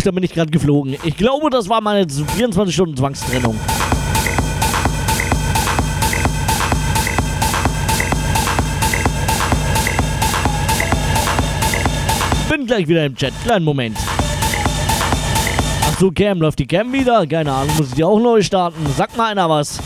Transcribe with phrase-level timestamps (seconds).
[0.00, 0.96] Huch, da bin ich gerade geflogen.
[1.04, 3.54] Ich glaube, das war meine 24 Stunden Zwangstrennung.
[12.48, 13.34] Bin gleich wieder im Chat.
[13.44, 13.98] Kleinen Moment.
[15.86, 17.26] Ach so, Cam, läuft die Cam wieder?
[17.26, 18.78] Keine Ahnung, muss ich die auch neu starten?
[18.96, 19.80] Sag mal einer was.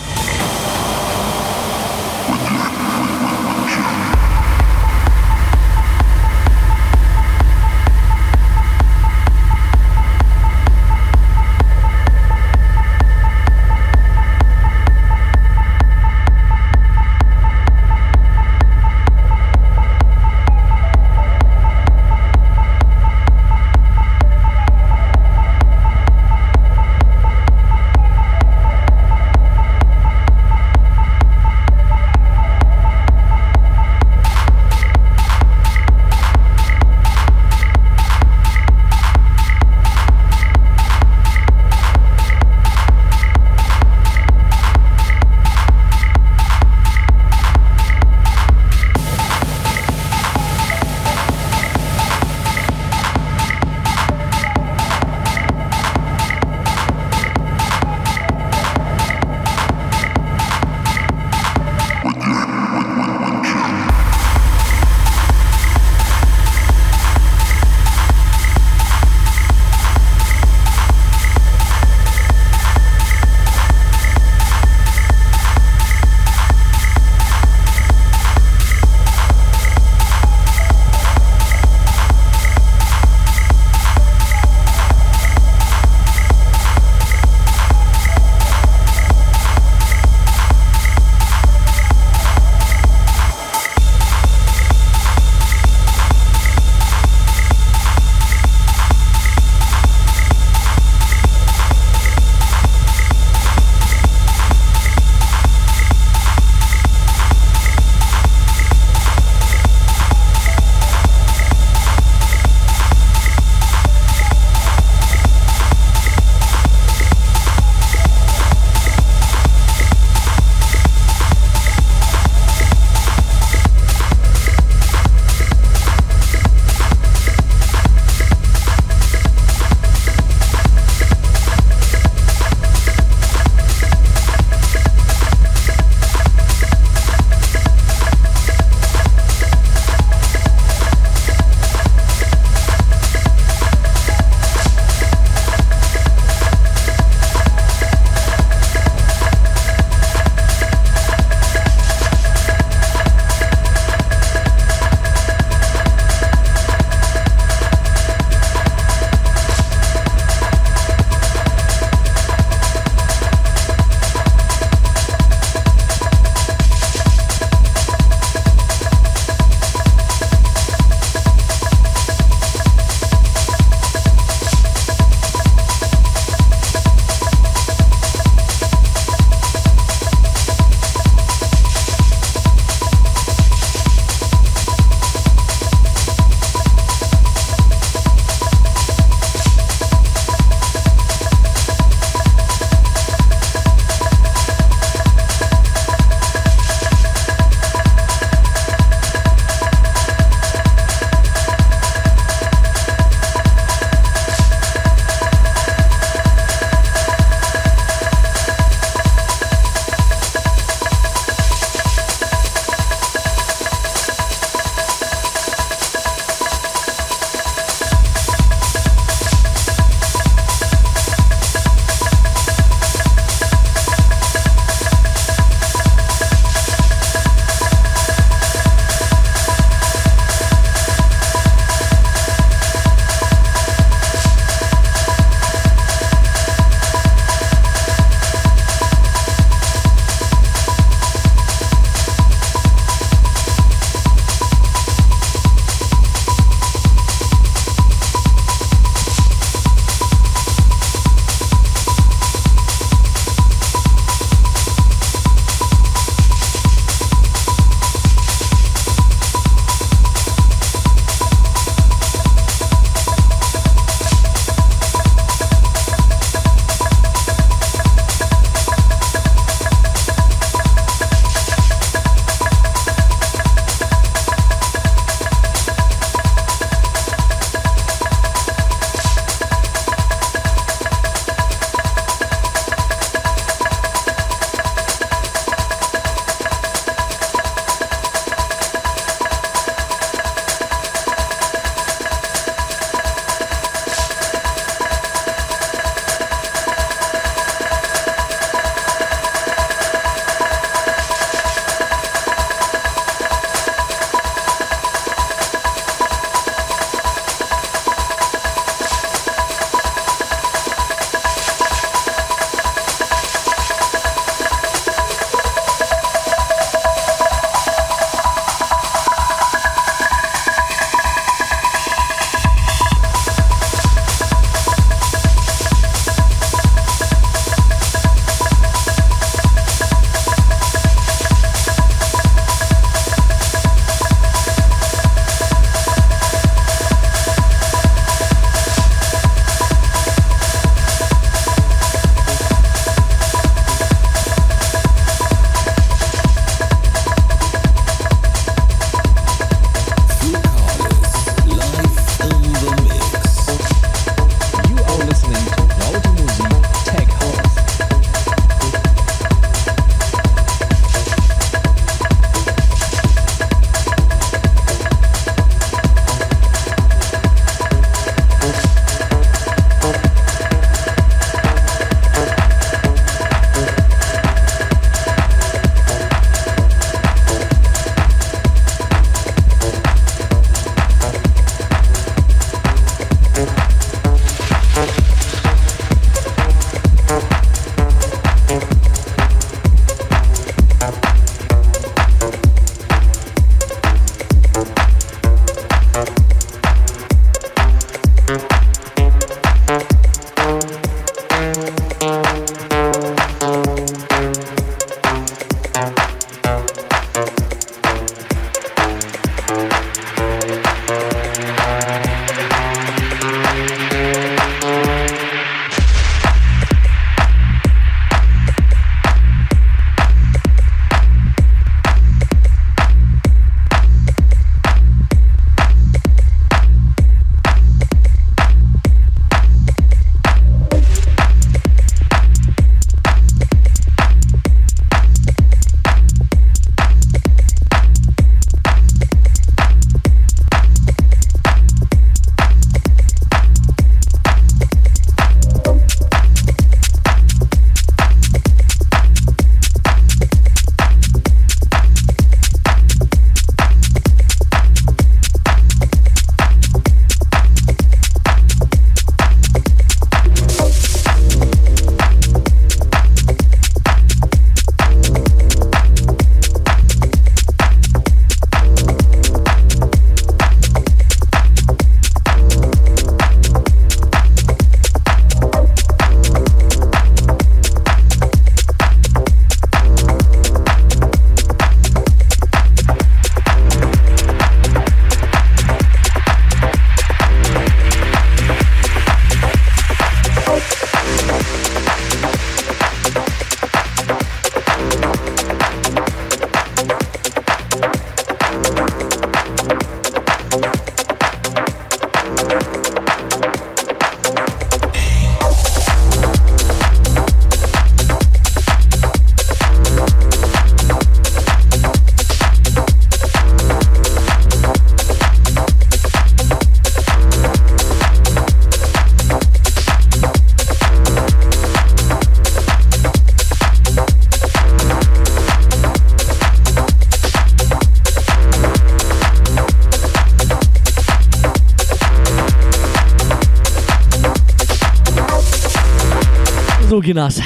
[537.04, 537.38] Kinas.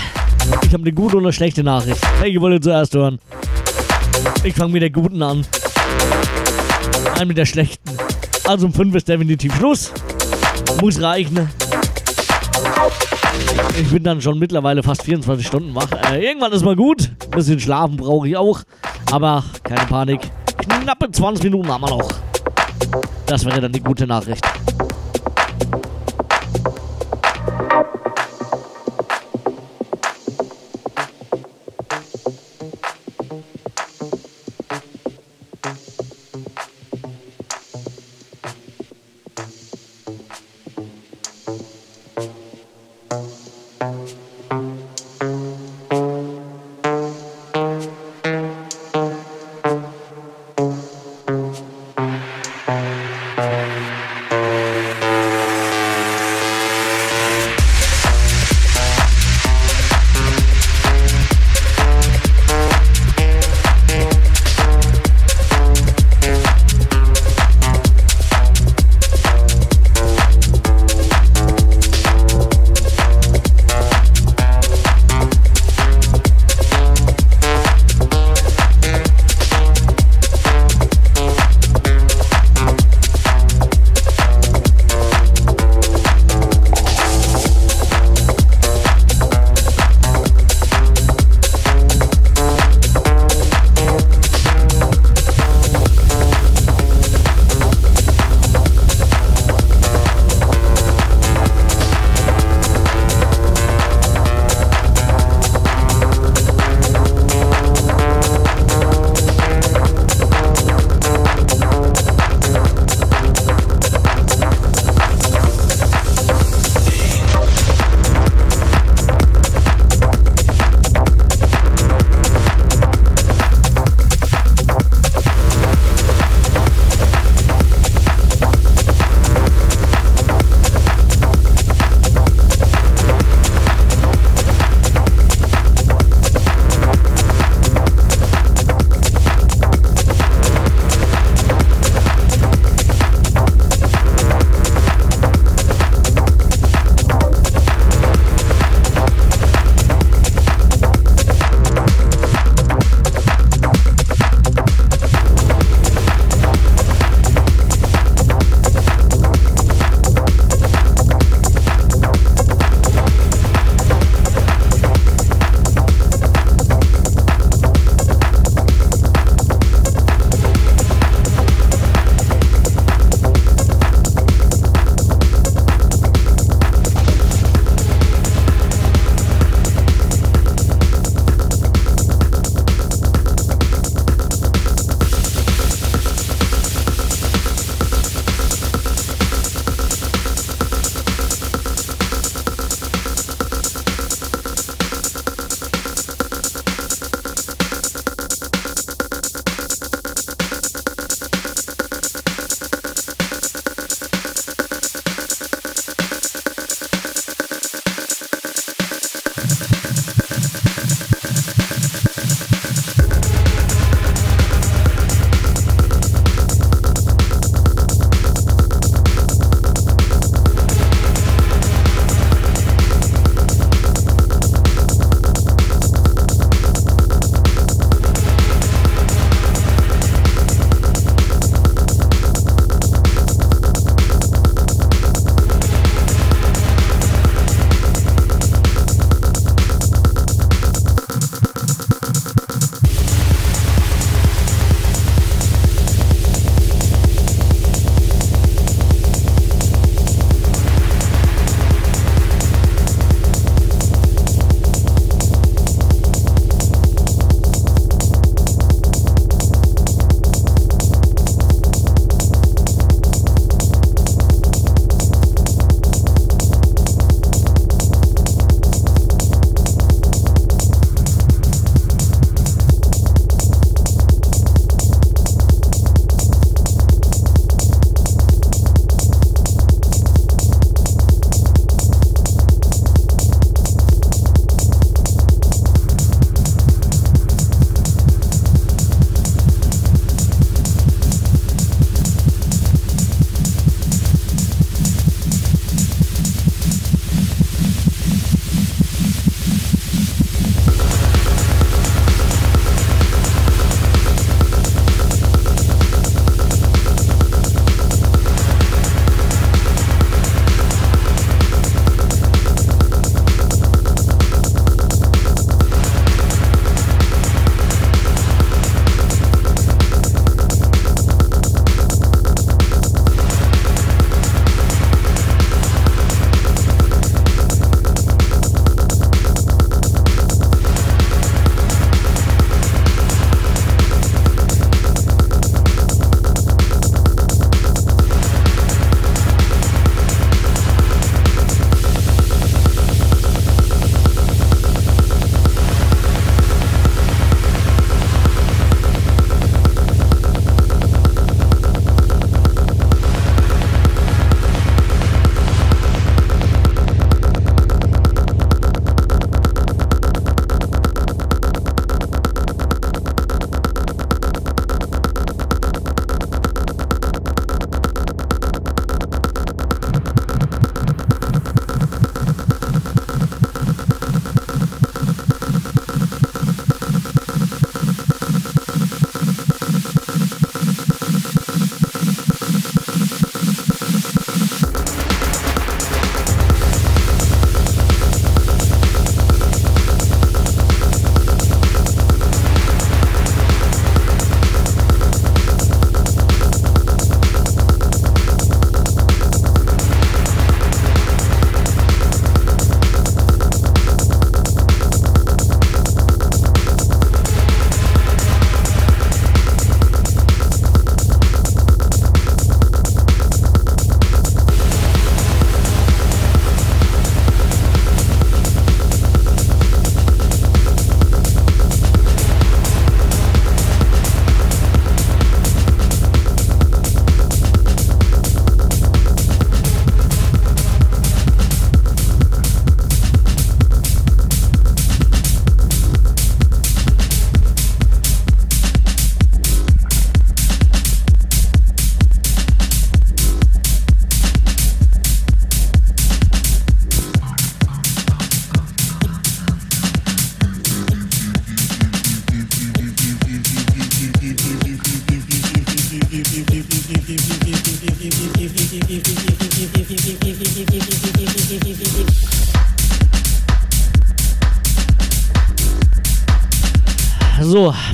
[0.62, 2.00] Ich habe eine gute und eine schlechte Nachricht.
[2.20, 3.18] Welche wollt ihr zuerst hören?
[4.44, 5.44] Ich fange mit der guten an.
[7.16, 7.90] Nein, mit der schlechten.
[8.46, 9.92] Also um 5 ist definitiv Schluss.
[10.80, 11.50] Muss reichen.
[13.80, 15.90] Ich bin dann schon mittlerweile fast 24 Stunden wach.
[16.10, 17.10] Äh, irgendwann ist mal gut.
[17.24, 18.60] Ein bisschen schlafen brauche ich auch.
[19.10, 20.20] Aber keine Panik.
[20.56, 22.12] Knappe 20 Minuten haben wir noch.
[23.26, 24.46] Das wäre dann die gute Nachricht.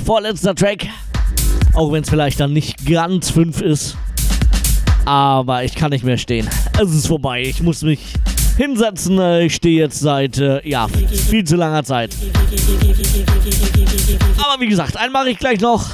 [0.05, 0.87] Vorletzter Track.
[1.73, 3.97] Auch wenn es vielleicht dann nicht ganz 5 ist.
[5.07, 6.49] Aber ich kann nicht mehr stehen.
[6.81, 7.43] Es ist vorbei.
[7.43, 8.01] Ich muss mich
[8.57, 9.19] hinsetzen.
[9.41, 12.15] Ich stehe jetzt seit, äh, ja, viel zu langer Zeit.
[14.39, 15.91] Aber wie gesagt, einen mache ich gleich noch.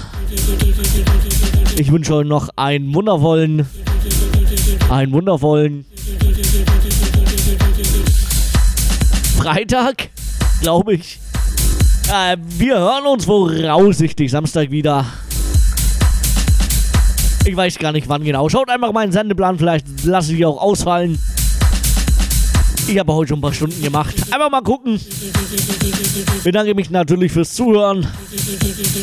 [1.79, 3.67] Ich wünsche euch noch einen wundervollen,
[4.91, 5.87] einen wundervollen
[9.37, 10.11] Freitag,
[10.61, 11.19] glaube ich.
[12.13, 15.07] Äh, wir hören uns voraussichtlich Samstag wieder.
[17.45, 18.49] Ich weiß gar nicht wann genau.
[18.49, 21.21] Schaut einfach meinen Sendeplan, vielleicht lasse ich auch ausfallen.
[22.89, 24.17] Ich habe heute schon ein paar Stunden gemacht.
[24.33, 25.01] Einfach mal gucken.
[26.43, 28.05] Bedanke mich natürlich fürs Zuhören.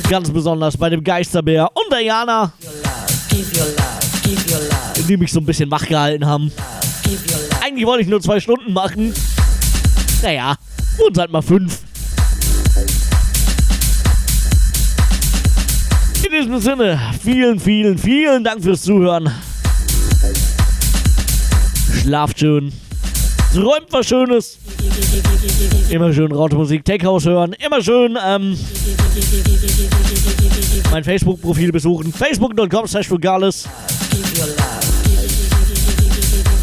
[0.10, 2.52] Ganz besonders bei dem Geisterbär und der Jana,
[5.08, 6.52] die mich so ein bisschen wach gehalten haben.
[7.64, 9.14] Eigentlich wollte ich nur zwei Stunden machen.
[10.22, 10.58] Naja,
[10.98, 11.87] wurden halt mal fünf.
[16.28, 19.32] In diesem Sinne, vielen, vielen, vielen Dank fürs Zuhören.
[22.02, 22.74] Schlaft schön.
[23.54, 24.58] Träumt was Schönes.
[25.90, 27.54] Immer schön Raute Tech House hören.
[27.54, 28.58] Immer schön ähm,
[30.92, 32.12] mein Facebook-Profil besuchen.
[32.12, 33.10] Facebook.com slash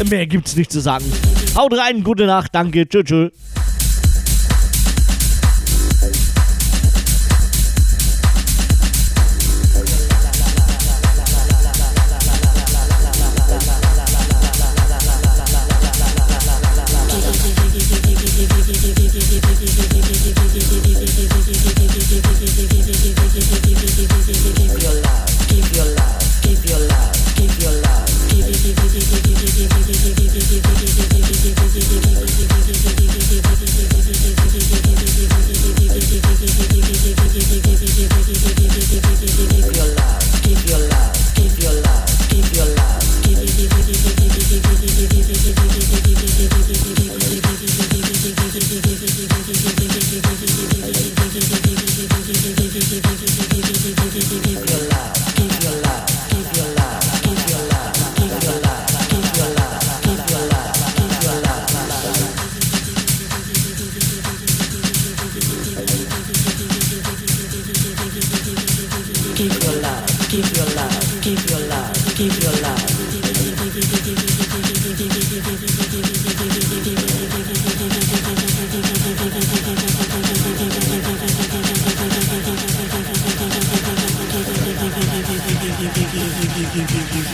[0.07, 1.05] Mehr gibt's nicht zu sagen.
[1.55, 3.05] Haut rein, gute Nacht, danke, tschüss.
[3.05, 3.31] tschüss.
[38.27, 39.54] Thank you.
[86.27, 87.29] Thank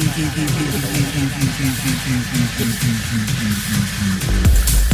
[4.85, 4.90] you.